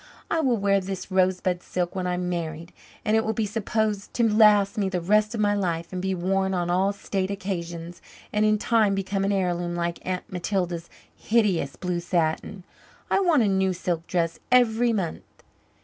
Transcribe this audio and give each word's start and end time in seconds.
I 0.31 0.39
will 0.39 0.57
wear 0.57 0.81
this 0.81 1.11
rosebud 1.11 1.61
silk 1.61 1.93
when 1.95 2.07
I'm 2.07 2.27
married, 2.27 2.73
and 3.05 3.15
it 3.15 3.23
will 3.23 3.33
be 3.35 3.45
supposed 3.45 4.15
to 4.15 4.27
last 4.27 4.75
me 4.75 4.89
the 4.89 4.99
rest 4.99 5.35
of 5.35 5.41
my 5.41 5.53
life 5.53 5.93
and 5.93 6.01
be 6.01 6.15
worn 6.15 6.55
on 6.55 6.71
all 6.71 6.91
state 6.91 7.29
occasions, 7.29 8.01
and 8.33 8.43
in 8.43 8.57
time 8.57 8.95
become 8.95 9.23
an 9.23 9.31
heirloom 9.31 9.75
like 9.75 9.99
Aunt 10.01 10.23
Matilda's 10.31 10.89
hideous 11.15 11.75
blue 11.75 11.99
satin. 11.99 12.63
I 13.11 13.19
want 13.19 13.43
a 13.43 13.47
new 13.47 13.73
silk 13.73 14.07
dress 14.07 14.39
every 14.51 14.91
month." 14.91 15.21